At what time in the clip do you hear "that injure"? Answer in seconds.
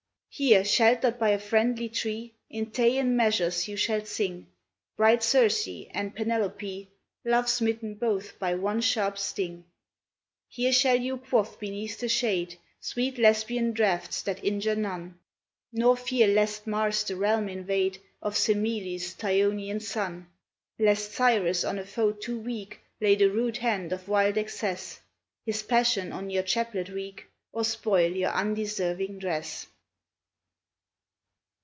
14.21-14.73